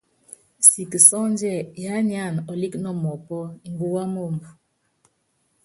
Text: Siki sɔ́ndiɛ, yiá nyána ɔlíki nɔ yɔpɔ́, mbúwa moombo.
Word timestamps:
Siki 0.69 0.99
sɔ́ndiɛ, 1.07 1.55
yiá 1.81 1.97
nyána 2.09 2.39
ɔlíki 2.51 2.77
nɔ 2.83 2.91
yɔpɔ́, 3.03 3.43
mbúwa 3.71 4.03
moombo. 4.13 4.47